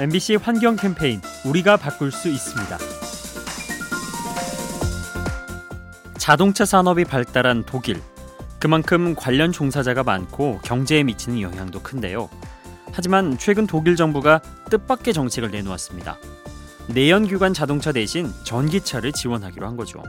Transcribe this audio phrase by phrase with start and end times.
[0.00, 2.78] MBC 환경 캠페인 우리가 바꿀 수 있습니다.
[6.16, 8.00] 자동차 산업이 발달한 독일.
[8.60, 12.30] 그만큼 관련 종사자가 많고 경제에 미치는 영향도 큰데요.
[12.92, 14.40] 하지만 최근 독일 정부가
[14.70, 16.16] 뜻밖의 정책을 내놓았습니다.
[16.86, 20.04] 내연기관 자동차 대신 전기차를 지원하기로 한 거죠.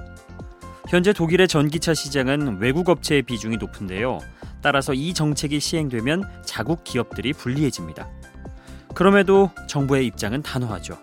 [0.87, 4.19] 현재 독일의 전기차 시장은 외국 업체의 비중이 높은데요.
[4.61, 8.07] 따라서 이 정책이 시행되면 자국 기업들이 불리해집니다.
[8.93, 10.97] 그럼에도 정부의 입장은 단호하죠.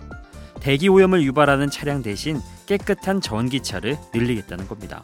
[0.60, 5.02] 대기 오염을 유발하는 차량 대신 깨끗한 전기차를 늘리겠다는 겁니다.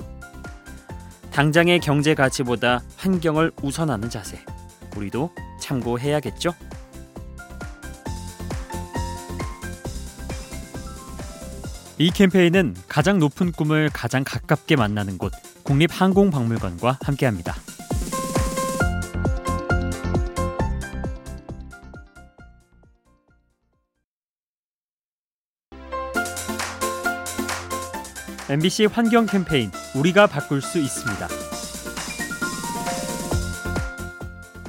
[1.33, 4.45] 당장의 경제 가치보다 환경을 우선하는 자세.
[4.97, 6.53] 우리도 참고해야겠죠?
[11.99, 17.55] 이 캠페인은 가장 높은 꿈을 가장 가깝게 만나는 곳 국립항공박물관과 함께합니다.
[28.53, 31.27] MBC 환경 캠페인 우리가 바꿀 수 있습니다.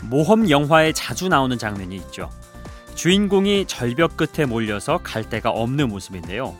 [0.03, 2.29] 모험 영화에 자주 나오는 장면이 있죠.
[2.95, 6.55] 주인공이 절벽 끝에 몰려서 갈 데가 없는 모습인데요.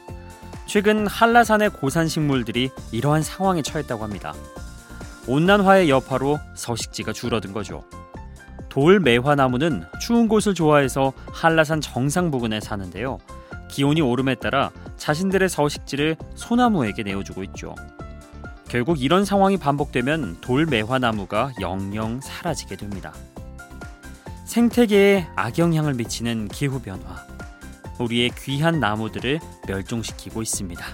[0.66, 4.34] 최근 한라산의 고산 식물들이 이러한 상황에 처했다고 합니다.
[5.26, 7.86] 온난화의 여파로 서식지가 줄어든 거죠.
[8.68, 13.20] 돌 매화나무는 추운 곳을 좋아해서 한라산 정상 부근에 사는데요.
[13.74, 17.74] 기온이 오름에 따라 자신들의 서식지를 소나무에게 내어주고 있죠.
[18.68, 23.14] 결국 이런 상황이 반복되면 돌매화나무가 영영 사라지게 됩니다.
[24.46, 27.26] 생태계에 악영향을 미치는 기후변화.
[28.00, 30.86] 우리의 귀한 나무들을 멸종시키고 있습니다.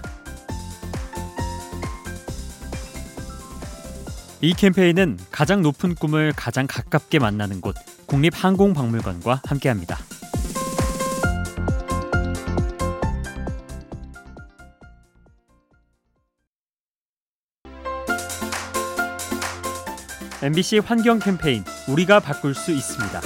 [4.40, 9.98] 이 캠페인은 가장 높은 꿈을 가장 가깝게 만나는 곳 국립항공박물관과 함께합니다.
[20.42, 23.20] MBC 환경 캠페인 우리가 바꿀 수 있습니다.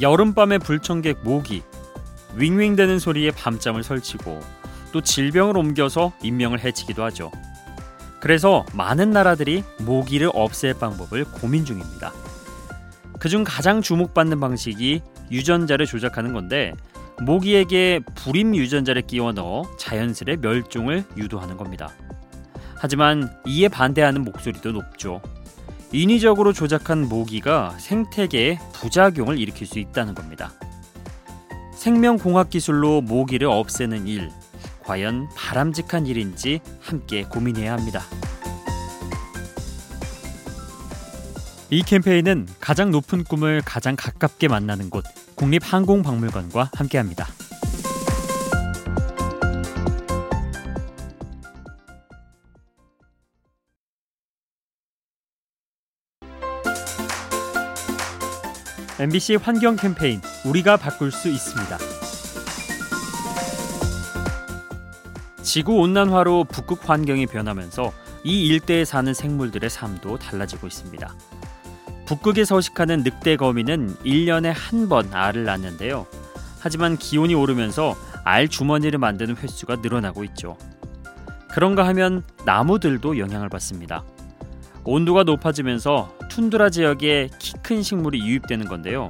[0.00, 1.62] 여름밤의 불청객 모기
[2.34, 4.40] 윙윙대는 소리에 밤잠을 설치고
[4.92, 7.30] 또 질병을 옮겨서 인명을 해치기도 하죠.
[8.20, 12.10] 그래서 많은 나라들이 모기를 없앨 방법을 고민 중입니다.
[13.18, 16.72] 그중 가장 주목받는 방식이 유전자를 조작하는 건데
[17.20, 21.90] 모기에게 불임 유전자를 끼워 넣어 자연스레 멸종을 유도하는 겁니다.
[22.82, 25.22] 하지만 이에 반대하는 목소리도 높죠.
[25.92, 30.52] 인위적으로 조작한 모기가 생태계에 부작용을 일으킬 수 있다는 겁니다.
[31.76, 34.32] 생명공학 기술로 모기를 없애는 일,
[34.82, 38.02] 과연 바람직한 일인지 함께 고민해야 합니다.
[41.70, 45.04] 이 캠페인은 가장 높은 꿈을 가장 가깝게 만나는 곳
[45.36, 47.28] 국립항공박물관과 함께합니다.
[58.98, 61.78] MBC 환경 캠페인 우리가 바꿀 수 있습니다.
[65.42, 67.92] 지구 온난화로 북극 환경이 변하면서
[68.24, 71.14] 이 일대에 사는 생물들의 삶도 달라지고 있습니다.
[72.06, 76.06] 북극에 서식하는 늑대 거미는 1년에 한 번 알을 낳는데요.
[76.60, 80.56] 하지만 기온이 오르면서 알 주머니를 만드는 횟수가 늘어나고 있죠.
[81.50, 84.04] 그런가 하면 나무들도 영향을 받습니다.
[84.84, 89.08] 온도가 높아지면서 툰드라 지역에 키 큰 식물이 유입되는 건데요.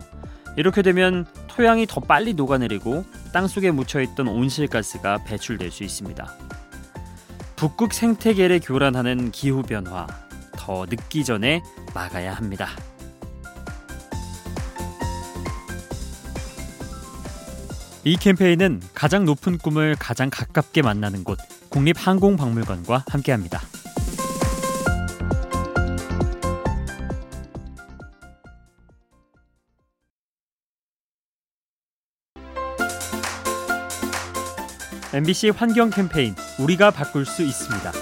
[0.57, 6.33] 이렇게 되면 토양이 더 빨리 녹아내리고 땅속에 묻혀있던 온실가스가 배출될 수 있습니다.
[7.57, 10.07] 북극 생태계를 교란하는 기후 변화
[10.53, 11.63] 더 늦기 전에
[11.95, 12.69] 막아야 합니다.
[18.05, 21.39] 이 캠페인은 가장 높은 꿈을 가장 가깝게 만나는 곳
[21.71, 23.61] 국립항공박물관과 함께합니다.
[35.15, 37.93] MBC 환경 캠페인 우리가 바꿀 수 있습니다.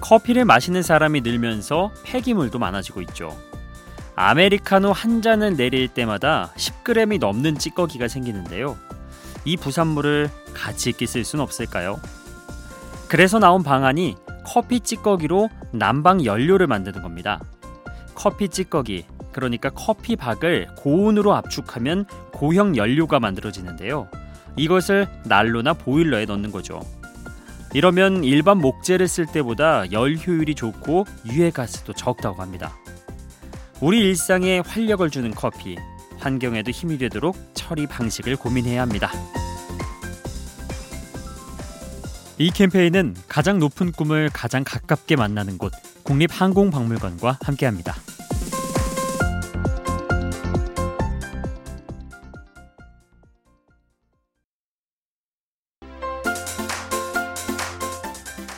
[0.00, 3.36] 커피를 마시는 사람이 늘면서 폐기물도 많아지고 있죠.
[4.14, 8.78] 아메리카노 한 잔을 내릴 때마다 10g이 넘는 찌꺼기가 생기는데요.
[9.44, 12.00] 이 부산물을 가치 있게 쓸 수는 없을까요?
[13.08, 14.14] 그래서 나온 방안이
[14.44, 17.40] 커피 찌꺼기로 난방 연료를 만드는 겁니다.
[18.14, 24.08] 커피 찌꺼기, 그러니까 커피박을 고온으로 압축하면 고형 연료가 만들어지는데요.
[24.56, 26.80] 이것을 난로나 보일러에 넣는 거죠.
[27.74, 32.76] 이러면 일반 목재를 쓸 때보다 열 효율이 좋고 유해 가스도 적다고 합니다.
[33.80, 35.76] 우리 일상에 활력을 주는 커피,
[36.18, 39.10] 환경에도 힘이 되도록 처리 방식을 고민해야 합니다.
[42.38, 45.72] 이 캠페인은 가장 높은 꿈을 가장 가깝게 만나는 곳
[46.04, 47.94] 국립항공박물관과 함께합니다.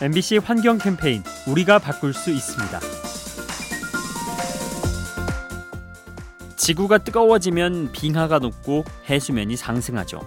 [0.04, 2.78] MBC 환경 캠페인 우리가 바꿀 수 있습니다.
[6.56, 10.20] 지구가 뜨거워지면 빙하가 녹고 해수면이 상승하죠.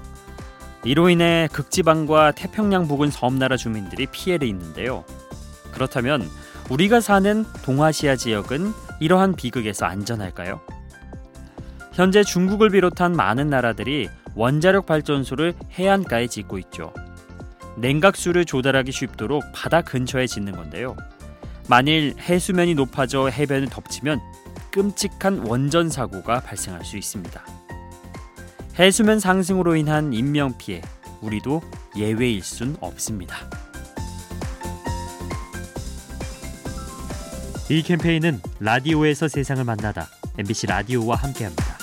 [0.83, 5.05] 이로 인해 극지방과 태평양 부근 섬나라 주민들이 피해를 입는데요.
[5.71, 6.27] 그렇다면
[6.71, 10.59] 우리가 사는 동아시아 지역은 이러한 비극에서 안전할까요?
[11.93, 16.91] 현재 중국을 비롯한 많은 나라들이 원자력 발전소를 해안가에 짓고 있죠.
[17.77, 20.95] 냉각수를 조달하기 쉽도록 바다 근처에 짓는 건데요.
[21.69, 24.19] 만일 해수면이 높아져 해변을 덮치면
[24.71, 27.45] 끔찍한 원전 사고가 발생할 수 있습니다.
[28.79, 30.81] 해수면 상승으로 인한 인명 피해,
[31.21, 31.61] 우리도
[31.97, 33.37] 예외일 순 없습니다.
[37.69, 40.07] 이 캠페인은 라디오에서 세상을 만나다
[40.37, 41.76] MBC 라디오와 함께합니다.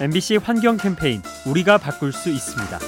[0.00, 2.78] MBC 환경 캠페인 우리가 바꿀 수 있습니다.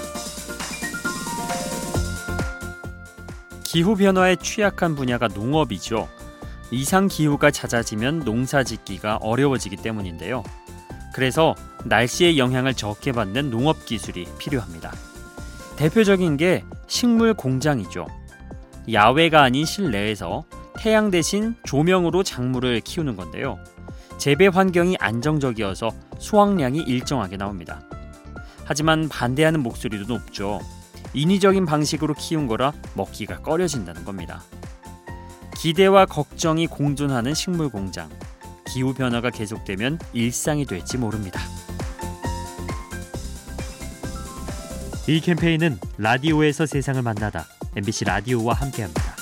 [3.63, 6.09] 기후 변화에 취약한 분야가 농업이죠.
[6.73, 10.43] 이상 기후가 잦아지면 농사 짓기가 어려워지기 때문인데요.
[11.15, 11.55] 그래서
[11.85, 14.93] 날씨의 영향을 적게 받는 농업 기술이 필요합니다.
[15.77, 18.09] 대표적인 게 식물 공장이죠.
[18.93, 20.45] 야외가 아닌 실내에서
[20.77, 23.61] 태양 대신 조명으로 작물을 키우는 건데요.
[24.19, 27.83] 재배 환경이 안정적이어서 수확량이 일정하게 나옵니다.
[28.65, 30.61] 하지만 반대하는 목소리도 높죠.
[31.15, 34.43] 인위적인 방식으로 키운 거라 먹기가 꺼려진다는 겁니다.
[35.57, 38.11] 기대와 걱정이 공존하는 식물 공장.
[38.69, 41.41] 기후 변화가 계속되면 일상이 될지 모릅니다.
[45.09, 47.47] 이 캠페인은 라디오에서 세상을 만나다
[47.77, 49.16] MBC 라디오와 함께합니다.